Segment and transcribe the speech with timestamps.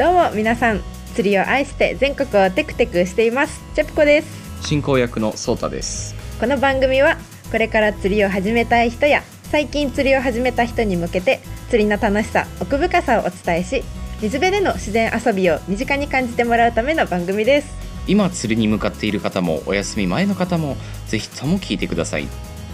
[0.00, 0.80] どうも皆さん
[1.14, 3.60] 釣りを愛して全国をテクテクしています。
[3.74, 4.66] チェプコです。
[4.66, 6.14] 進行役のソータです。
[6.40, 7.18] この番組は
[7.52, 13.84] これから釣りを始めたい人や最近釣りを始めた人に向けて釣りの楽しさ奥深さをお伝えし
[14.22, 17.68] 水辺での自然遊びを身近に感じてもらうための番組です。
[18.06, 22.26] 今釣りに向かっている方もお休み前の方もぜひとも聞いてください。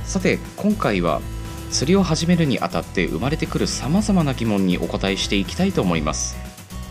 [0.04, 1.20] さて今回は
[1.72, 6.36] 釣りを始めるにあたって生まれてくるさまざまな疑問にお答えしていきたいと思います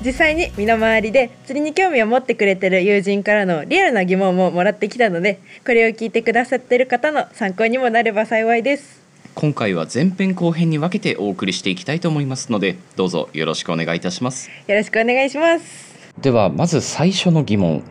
[0.04, 9.03] 実際に身の回りで釣りに興味を持ってくれてる友人からのリアルな疑問ももらってきたのでこれを聞いてくださってる方の参考にもなれば幸いです。
[9.34, 14.50] 今回は前編後編に分けてお送りしていきたいと思いますのでどうぞよろしくお願いいたします。
[14.67, 15.95] よろしくお願いします。
[16.20, 17.83] ではまず最初の疑問。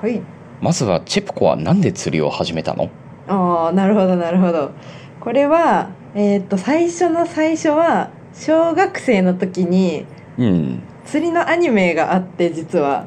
[0.00, 0.20] はい。
[0.60, 2.88] まずはチェプコはなんで釣りを始めたの？
[3.28, 4.72] ああなるほどなるほど。
[5.20, 10.06] これはえーっと最初の最初は小学生の時に
[10.38, 10.82] うん。
[11.04, 13.06] 釣りのアニメがあって実は。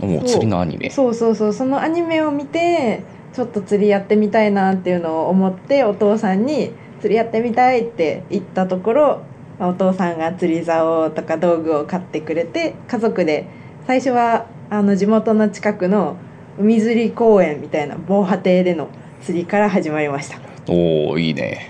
[0.00, 0.24] もう。
[0.24, 0.90] 釣りのアニメ。
[0.90, 1.52] そうそうそう。
[1.52, 9.22] そのアニメを見てちょっと釣りやってみたいなっていうのを思ってお父さんに釣りやってみたいって言ったところ
[9.58, 13.46] まあお父さんが釣り竿とか道具を買ってくれて家族で
[13.86, 16.16] 最初はあの地元の近くの
[16.58, 18.88] 海釣り公園みたいな防波堤での
[19.22, 20.38] 釣りから始まりました。
[20.68, 21.68] おおいいね。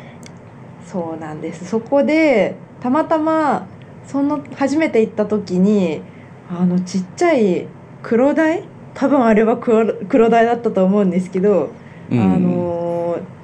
[0.87, 1.67] そうなんです。
[1.67, 3.67] そこでたまたま
[4.07, 6.03] その初めて行った時に
[6.51, 7.67] あのちっちゃい
[8.03, 11.71] 黒鯛多分あれは黒黒鯛だったと思うんですけど、
[12.11, 12.21] うん。
[12.21, 12.61] あの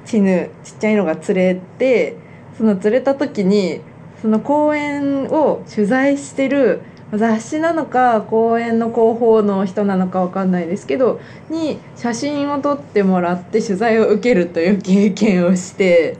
[0.07, 2.15] チヌちっちゃいのが釣れて
[2.57, 3.81] その釣れた時に
[4.21, 6.81] その公園を取材してる
[7.13, 16.17] 雑誌なのか公園の広報の人なのかわかんないですけどに写真を撮ってもらって取材を受けるという経験をして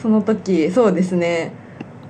[0.00, 1.52] その時そうですね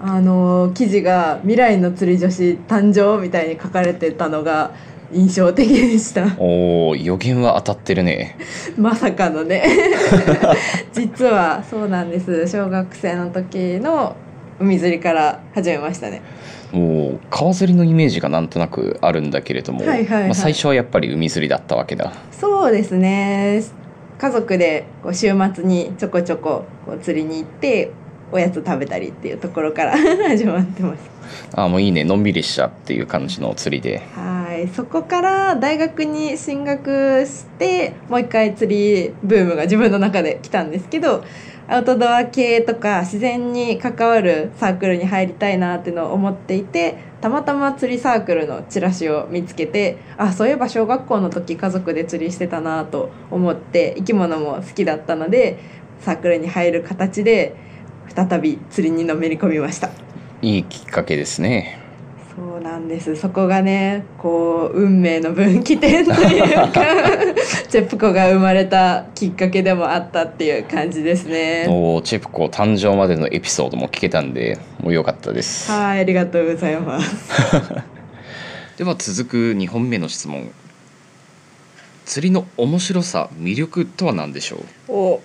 [0.08, 4.70] あの記事が「未来の釣り女子誕生」みたいに書かれてたのが
[5.12, 6.36] 印象的でした。
[6.38, 8.36] おお予言は当たってるね。
[8.78, 9.64] まさかのね。
[10.94, 12.46] 実はそうなんです。
[12.46, 14.14] 小学生の時の
[14.60, 16.22] 海釣りから始めましたね。
[16.70, 20.22] もう川釣りのイメージがなんとなくあるんだけれども、はいはいはい。
[20.26, 22.12] まあ、最初はやっぱり海釣りだったわけだ。
[22.30, 23.60] そうですね。
[24.18, 27.90] 家族でこう週末にちょこちょここう釣りに行って
[28.32, 29.96] おやつ食べたりっていうところから
[30.28, 31.10] 始まってます。
[31.54, 32.04] ああもういいね。
[32.04, 34.02] のんびりしちゃっていう感じの釣りで。
[34.14, 34.68] はい。
[34.68, 41.24] そこから大学に進学してもう一回釣りブームが自分の中で来たんですけど
[41.68, 55.58] アウトドア系とか自然に関わるサークルに入りたいなっていうのを思っていてたまたま釣りサークルのチラシを見つけてあそういえば小学校の時家族で釣りしてたなと思って生き物も好きだったので
[56.00, 57.56] サークルに入る形で
[58.14, 59.90] 再び釣りにのめり込みました。
[60.42, 61.80] いいきっかけですね。
[62.36, 63.16] そうなんです。
[63.16, 66.82] そこがねこう運命の分岐点というか
[67.68, 71.66] チェプコが生まれたきっかけでもあったっていう感じですね。
[71.68, 75.70] おーチェプコ誕生までのエピソードも聞けたんでもう良かったです。
[75.70, 77.32] はいありがとうございます。
[78.76, 80.50] では続く2本目の質問。
[82.04, 84.56] 釣りの面白さ魅力とは何でしょ
[84.88, 84.92] う？
[84.92, 85.20] お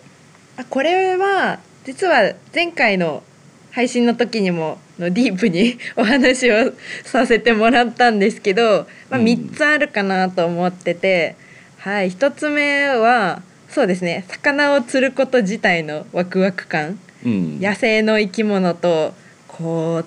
[0.57, 3.23] あこれは実は前回の
[3.71, 9.25] 配信の時にものディープに お話をさせてもらったんですけど、まあ、うん。
[9.25, 11.35] 3つあるかなと思ってて、
[11.77, 16.99] はい1つ目はそうですね魚を釣ること自体のワクワク感。
[17.25, 17.59] うん。
[17.59, 19.13] 野生の生き物と
[19.47, 20.05] こう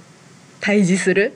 [0.61, 1.33] 対峙する。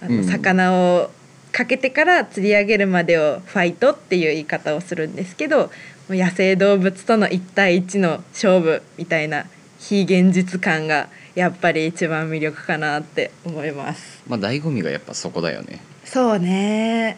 [0.00, 0.24] あのうん。
[0.24, 1.10] 魚を
[1.52, 5.70] かけてから釣り上げるまでをファイトっていう言い方をするんですけど
[6.08, 9.46] 野生動物との1対1の勝負みたいな
[9.78, 14.22] 非現実感がやっぱり一番魅力かなって思います。
[14.28, 15.80] まあ醍醐味がやっぱそこだよね。
[16.04, 17.16] そうね。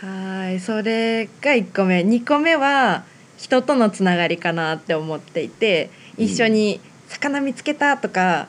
[0.00, 2.00] はいそれが1個目。
[2.00, 3.04] 2個目は
[3.36, 8.48] 人とのつながりかなって思っていて一緒に魚見つけたとか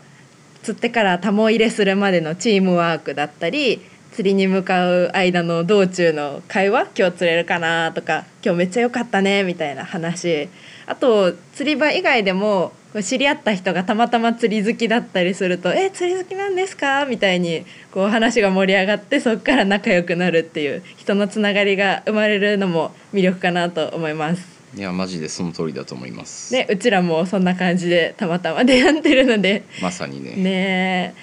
[0.64, 3.82] 釣ってからタモ入れするまでのチームワークだったり
[4.12, 10.50] 釣りに向かう間の道中の会話今日釣れるかなとか今日めっちゃ良かったねみたいな話。
[10.86, 24.58] あと釣り場以外でもこう知り合った人がたまたま釣り好きだったりすると「え釣り好きなんですか?」みたいにこう話が盛り上がってそこから仲良くなるっていう人のつながりが生まれるのも魅力かなと思います。
[24.76, 26.52] いやマジでその通りだと思います。
[26.52, 29.64] でうちらもそんな感じでたまたま出会ってるので。
[29.82, 30.32] まさにね。
[30.36, 31.14] ね。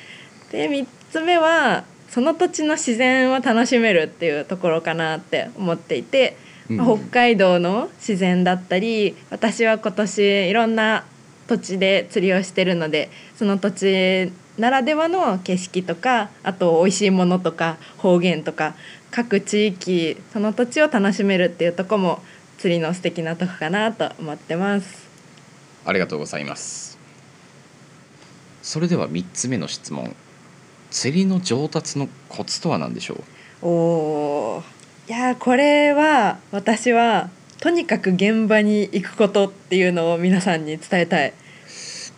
[0.53, 6.37] えで3つ目はその土地の自然を楽しめるっていうところかなって思っていて、
[6.69, 7.01] まあうん。
[7.01, 11.05] 北海道の自然だったり私は今年いろんな
[11.47, 18.75] 土地で釣りをしてるのでその土地ならではの景色とかあと美味しいものとか方言とか
[19.11, 22.23] 各地域その土地を楽しめるっていうとこも
[22.59, 25.09] 釣りの素敵なとこかなと思ってます。
[25.85, 26.99] ありがとうございます。
[28.63, 30.17] それでは3つ目の質問。
[30.91, 33.15] 釣りの上達のコツとは何でしょ
[33.63, 33.67] う？
[33.67, 34.63] おー。
[35.09, 37.29] いやーこれは私は
[37.65, 41.33] とにかく現場に行くことっていうのを皆さんに伝えたい。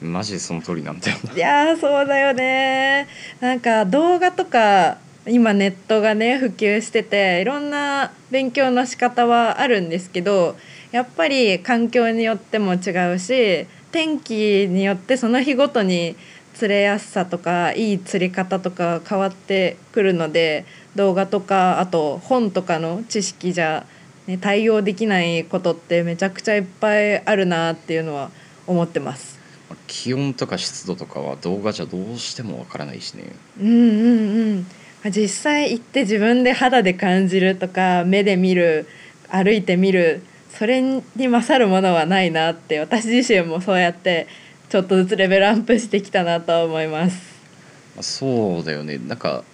[0.02, 3.06] マジでその通りなんだよないやーそうだよね
[3.40, 10.56] なんか動画とか今ネットがね普及してていろんな勉強の仕方はあるんですけど
[10.90, 16.16] やっぱり環境によっても違うし天気によってその日ごとに
[16.54, 20.66] 釣れやすさとかいい釣り方とか変わってくるので
[20.96, 23.86] 動画とかあと本とかの知識じゃ、
[24.26, 28.30] ね、対応できないことってめちゃくちゃいっぱいあるなっていうのは
[28.66, 29.36] 思ってます。
[29.86, 33.24] 気温とか湿度とかは動画じゃどうしてもわからないしね
[33.60, 34.66] うんうん
[35.04, 38.88] うん実際行って自分で肌で感じるとか目で見る
[39.28, 44.26] 歩いてみるそれに勝るものはないなって私自身もそうやって
[44.68, 47.36] ちょっとずつレベルアップしてきたなと思います。
[47.94, 49.44] まあそうだよねなんか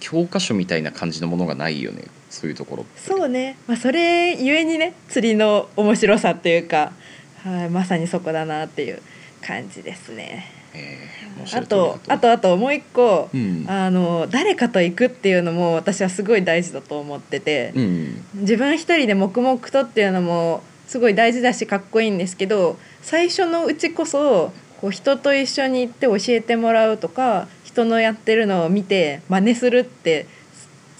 [0.00, 6.92] 教科書みたいな感じのものがないよねそういうところそうね、まあ、それゆえにね釣りの面白さっていうか、
[7.42, 9.02] はい、まさにそこだなっていう
[9.42, 10.46] 感じですね。
[10.72, 11.20] えー
[11.52, 13.64] あとあとあともう一個、うん。
[13.66, 17.72] あの誰かと行くっていうのも私はすごい大事だと思ってて。
[17.74, 18.24] うん。
[18.34, 30.26] 自分一人で黙々とっていうのもすごい大事だしかっこいいんですけど最初のうちこそこう人と一緒に行って教えてもらうとか人のやってるのを見て真似するって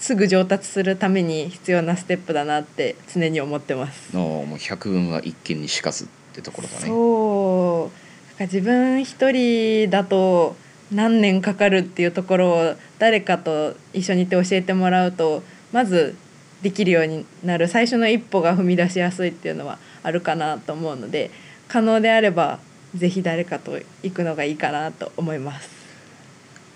[0.01, 4.15] すすぐ上達するために必要なステップだなって常に思ってます。
[4.15, 10.55] のもう百聞は一見にしかずってところだねそうなんか自分一人だと
[10.91, 16.15] 何年かかるっていうところを誰かと一緒にいて教えてもらうとまず
[16.61, 21.31] できるようになる最初の一歩が踏み出しやすいっていうのはあるかなと思うので
[21.67, 22.59] 可能であれば
[22.95, 25.80] ぜひ誰かと行くのがいいかなと思います。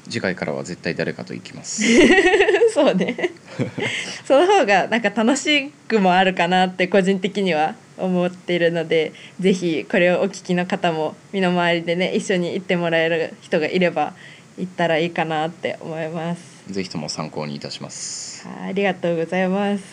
[0.10, 1.84] 次回からは絶対誰かと行きます。
[2.74, 3.16] そうね。
[4.28, 14.14] その方がなんか楽しくもあるかなって個人的には思っているのでぜひこれをお聞きの方も身の回りでね一緒に行ってもらえる人がいれば
[14.58, 16.42] 行ったらいいかなって思います。
[16.70, 18.48] ぜひとも参考にいたします。
[18.48, 19.84] はいありがとうございます。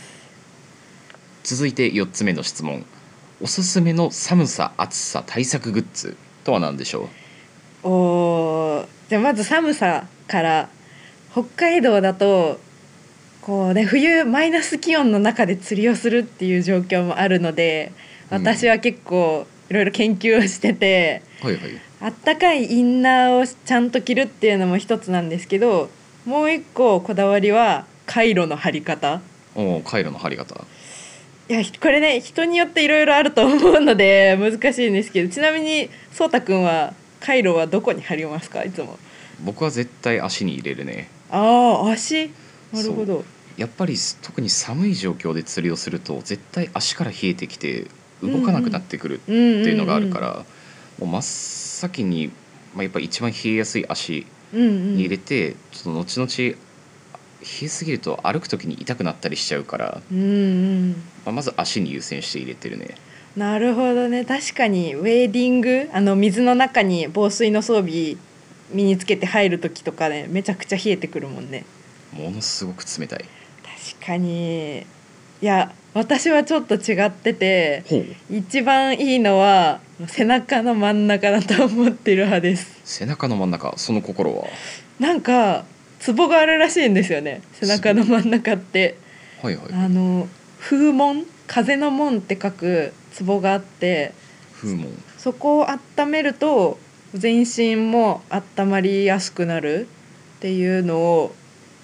[1.44, 2.84] 続いて4つ目の質問。
[3.40, 7.08] おすすめの寒さ暑さ対策グッズとは何でしょ
[7.84, 7.88] う？
[7.88, 10.70] おーじゃあまず寒さから
[11.32, 12.58] 北海道だと
[13.42, 17.92] こうね冬マイナス気温の中で釣りをするっていう状況もあるので
[18.30, 18.38] うん。
[18.38, 21.62] 私は結構いろいろ研究をしてて、はいはい。
[22.00, 25.90] あったかいインナーをちゃんと着るっていうのも一つなんですけど
[26.24, 29.20] もう一個こだわりはカイロの張り方。
[29.54, 30.64] おお回路の張り方。
[31.50, 38.64] いやこれね人によっていろいろあると思うので難しいんですけどちなみにそうたくんはカイロはどこに貼りますか？
[38.64, 38.98] いつも。
[39.44, 41.08] 僕は絶対足に入れるね。
[41.30, 42.30] ああ足？
[42.72, 43.24] なるほど。
[43.56, 47.86] やっぱり特に寒い状況で釣りをすると絶対足から冷えてきて
[48.22, 50.44] 動かなくなってくるってうんうんいうのがあるから、
[50.98, 52.32] もう真っ先に、
[52.74, 54.94] まあ、やっぱ一番冷えやすい足うんうん。
[54.96, 56.56] に入れて、ちょっと後々冷
[57.62, 60.90] えすぎると歩く時に痛くなったりしちゃうから、うんうん。
[61.24, 62.94] まあ、まず足に優先して入れてるね
[63.36, 64.24] なるほどね。
[64.24, 68.16] 確かにウェーディングあの水の中に防水の装備
[68.72, 71.64] 身につけて入る時とかねめちゃくちゃ冷えてくるもんね。
[72.12, 73.24] ものすごく冷たい。
[73.98, 74.80] 確かに。
[74.80, 74.84] い
[75.40, 77.82] や私はちょっと違ってて
[78.30, 82.80] 一番いいのは背中の真ん中だと思ってる派です。
[82.84, 84.44] 背中の真ん中その心は？
[85.00, 85.64] なんか
[85.98, 87.42] ツボがあるらしいんですよね。
[87.54, 88.96] 背中の真ん中って。
[89.42, 90.28] はいはいあの
[90.60, 94.12] 風門風の門って書くツボがあって
[95.18, 96.78] そこを温めると
[97.14, 99.88] 全身も温まりやすくなる
[100.38, 101.34] っていうのを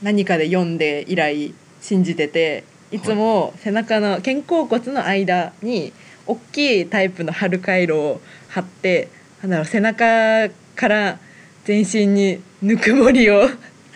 [0.02, 5.92] 何かで読んで以来信じてていつも背中の肩甲骨の間に
[6.26, 9.08] 大きいタイプの春回路を貼って
[9.42, 11.18] なんだろう背中から
[11.64, 13.48] 全身にぬくもりを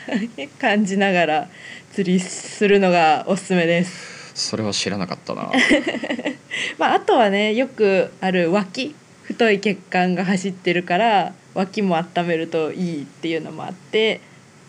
[0.61, 1.49] 感じながら
[1.93, 4.22] 釣りするのがおすすめです。
[4.35, 5.51] それは知らなかったな。
[6.79, 14.21] まあ、あとはねよくある脇太い血管が走ってるから脇も温めるといいっていうのもあって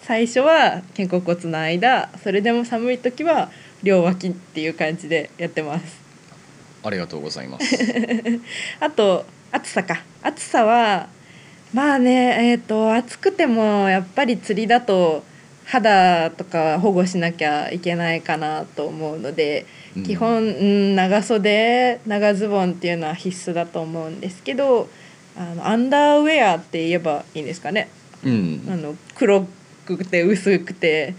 [0.01, 3.50] 最初は肩甲骨の間それでも寒い時は
[3.84, 6.01] 両脇っていう感じでやってます。
[6.84, 7.77] ありがとうございます。
[8.79, 10.01] あと暑さか。
[10.22, 11.08] 暑さは
[11.74, 15.24] まあねえっ、と暑くてもやっぱり釣りだと
[15.65, 19.65] 肌とか保護しなきゃいけないかなと思うので、
[19.96, 20.03] うん。
[20.03, 24.89] 基本、うん、長袖長ズボンっていうのは必須だと思うんですけど
[25.38, 27.89] あのアンダーウェアって言えばいいんですかね。
[28.24, 28.67] うん。
[28.70, 29.48] あの黒
[29.86, 31.15] くて薄くて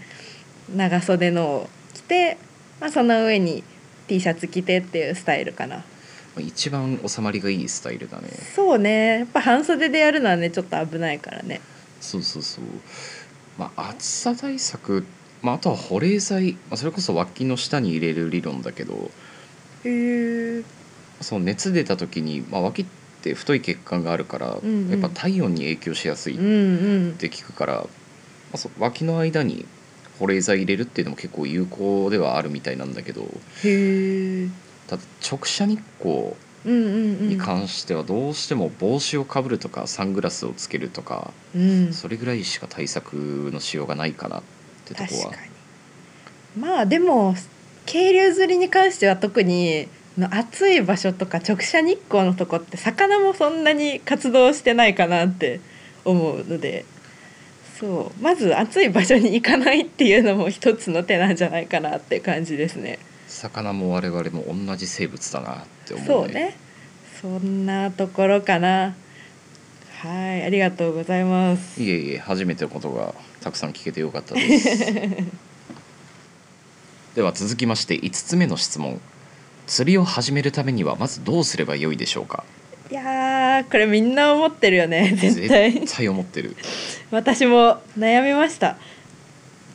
[0.73, 2.37] 長袖のを着て、
[2.79, 3.63] まあ、その上に
[4.07, 5.83] T シャツ着てっていうスタイルかな。
[6.37, 8.29] 一番収まりがいいスタイルだね。
[8.55, 9.19] そうね。
[9.19, 11.61] やっぱ半袖でやるのはねちょっと危ないからね。
[12.01, 12.65] そうそうそう
[13.57, 15.05] まあ暑さ対策、
[15.41, 19.11] まあ、あとは保冷剤、まあ、それこそ脇の下に入れる理論だけど
[19.83, 20.63] へえ
[21.21, 22.85] その熱出た時に、まあ、脇っ
[23.21, 24.89] て太い血管があるから、うんうん。
[24.89, 27.15] やっぱ体温に影響しやすいっうんうん。
[27.17, 27.87] て聞くから、ま
[28.53, 29.65] あ、そう脇の間に
[30.19, 33.23] 保冷剤入れるっていうのも結構有効ではあるみたいなんだけど
[33.63, 34.49] へえ
[34.87, 41.93] ただ直射日光うんうんうんに関してはどうしても帽子をかぶるとかサングラスをつけるとかうん。
[41.93, 43.13] それぐらいしか対策
[43.53, 44.43] のしようがないかなっ
[44.85, 45.33] てとこは。
[46.57, 47.35] まあでも
[47.85, 55.59] 渓流釣りに関しては特にの暑い場所とか直射日光のとこって魚もそんなに活動してないかなって
[56.03, 56.85] 思うので。
[57.79, 58.23] そう。
[58.23, 62.99] まず暑い場所に行かないっていうのも一つの手なんじゃないかなって感じですね。
[63.35, 66.55] 魚も我々も同じ生物だなって思うそうね。
[67.21, 68.95] そんなところかな。
[69.99, 71.81] はいありがとうございます。
[71.81, 74.69] いえいえ初めてのことがたくさん聞けてよかったです。
[77.15, 78.99] では続きまして5つ目の質問。
[79.67, 82.43] 釣りを始めるためにはまずどうすればよいでしょうか？
[82.91, 85.71] いやーこれみんな思ってるよね絶対。
[85.73, 86.07] 絶対。
[86.07, 86.55] 思ってる。
[87.11, 88.77] 私も悩みました。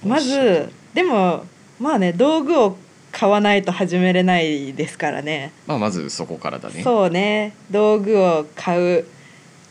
[0.05, 1.45] まずでも
[1.81, 2.79] まあね道具を
[3.12, 5.52] 買わないと始めれないですからね。
[5.67, 6.83] まあまずそこからだね。
[6.83, 7.55] そうね。
[7.71, 9.05] 道具を買う。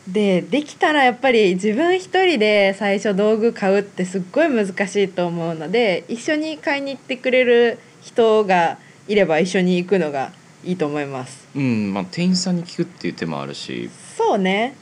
[0.08, 10.32] でできたらやっぱり自分一人で最初道具買うってすっごい難しいと思うので一緒に買いに行ってくれる人がいれば一緒に行くのが
[10.64, 11.46] いいと思います。
[11.54, 13.90] うんまあ店員さんに聞くっていう手もあるし。
[14.16, 14.74] そうね。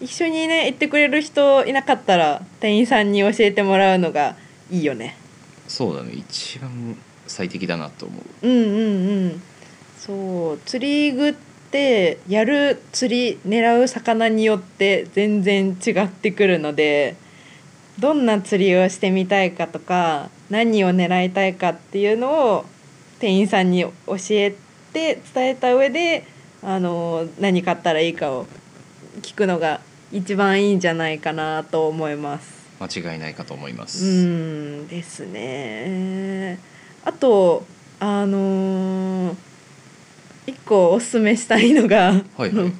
[0.00, 4.36] 一緒にね行ってくれる人いなかったら店員さんに教えてもらうのが
[4.70, 5.16] いいよね。
[5.68, 6.12] そうだね。
[6.14, 9.42] 一番最適だなと思ううんうんうん
[9.98, 11.34] そう釣り具っ
[11.70, 17.16] てやる釣り狙う魚によって全然違ってくるので
[17.98, 22.64] どんな釣りをしてみたいかとか何を狙いたいかっていうのを
[23.18, 23.92] 店員さんに教
[24.30, 24.54] え
[24.92, 26.26] て伝えた上で
[26.62, 28.46] あの何買ったらいいかを
[29.22, 29.80] 聞くのが
[30.12, 32.64] 一番いいんじゃないかなと思います。
[32.80, 36.58] 間違いないかと思います、うんですね。
[37.04, 37.64] あと
[38.00, 39.36] あのー
[40.46, 42.72] 一個おすすめしたいのが、はいはい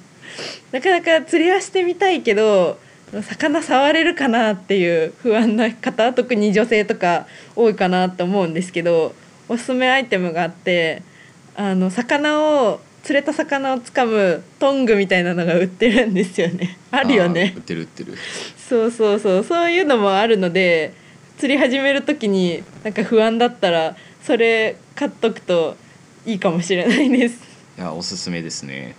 [0.72, 2.78] なかなか釣りはしてみたいけど
[3.22, 9.14] 魚触れるかなっていう不安な方特に女性とか多いかなと思うんですけど
[9.48, 11.02] おすすめアイテムがあって
[11.54, 16.78] あの魚を釣れた魚をつかむトングみたいなのが売ってるんですよね。
[16.90, 17.58] あるよね売。
[17.60, 18.14] ってる売ってる
[18.56, 20.94] そうそうそうそういうのもあるので
[21.38, 25.76] 釣り始める時になんか不安だったらそれ買っとくと
[26.24, 27.38] いいかもしれないです。
[27.76, 28.96] いやおすすめですね、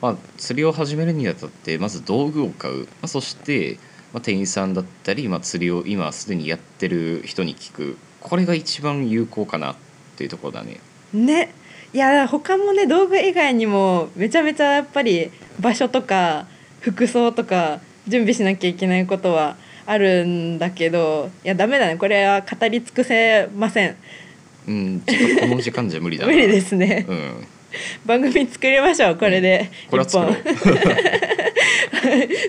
[0.00, 3.78] まあ、釣りを始めるにあたってまず道具を買う、まあ、そして、
[4.12, 7.98] まあ、店員さんだったり、まあ、釣りを今すでにやってる人に聞く。
[8.20, 9.76] これが一番有効かなっ
[10.16, 10.80] ていうところだね。
[11.12, 11.52] ね。
[11.92, 15.30] いや他もね道具以外にもめちゃめちゃやっぱり
[15.60, 16.46] 場所とか
[16.80, 19.56] 服装とか準備しなきゃいけないことは
[19.86, 21.96] あるんだけどいやダメだね。
[21.96, 23.96] これは語り尽くせません
[24.66, 26.32] うんちょっとこの時間じゃ無理だな。
[26.32, 27.46] 無理ですね、うん。
[28.06, 29.70] 番組作りましょうこれで。
[29.90, 30.36] これは作ろう。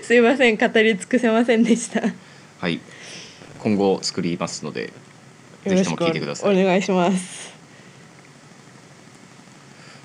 [0.02, 2.00] すいません語り尽くせませんでした。
[2.00, 2.12] よ
[2.60, 2.80] はい。
[3.58, 4.92] 今後作りますので
[5.64, 6.62] ぜひとも聞いてください。
[6.62, 7.54] お願いします。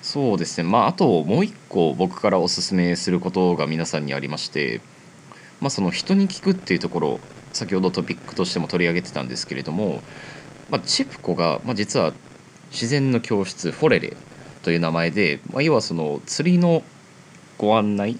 [0.01, 0.67] そうですね。
[0.67, 4.81] まああともう一個僕からおすすめすることが皆さんにありまして
[5.61, 7.19] まあその人に聞くっていうところ
[7.53, 10.01] 先ほどトピックとしても取り上げてたんですけれども、
[10.71, 12.13] まあ、チェプコが、まあ、実は
[12.71, 14.15] 自然の教室フォレレ
[14.63, 16.81] という名前で、まあ、要はその釣りの
[17.57, 18.17] ご案内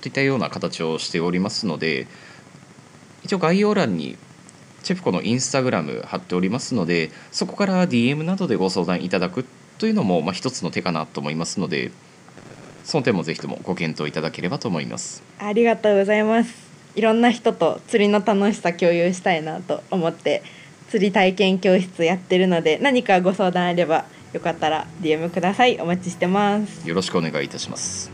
[0.00, 2.06] といったような形をしておりますので
[3.24, 4.16] 一応概要欄に
[4.82, 9.44] チェプコのインスタグラム貼っておりますのでそこから DM などでご相談いただく
[9.78, 11.90] というのもまあ一つの手かなと思いますので
[12.84, 15.22] その点もぜひともご検討いただければと思います。
[15.38, 16.72] ありがとうございます。
[16.94, 20.42] いろんな人と釣りの楽しさ共有したいなと思って
[20.92, 26.86] 釣り体験教室やってるので何かご相談あればよかったら DM くださいお待ちしてます。
[26.86, 28.10] よろしくお願いいたします。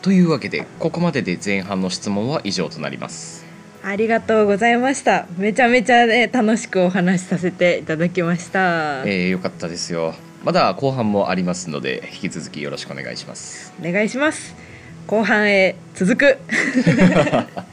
[0.00, 3.44] というわけでここまでで前半の質問は以上となります。
[3.84, 5.26] ありがとうございました。
[5.36, 10.14] めちゃめちゃね楽しくお話しさせていただきました、えー、よかったですよ。
[10.42, 13.74] まだ後半もありますので引き続きよろしくお願いします。
[13.78, 14.54] お願いします。
[15.06, 16.38] 後半へ続く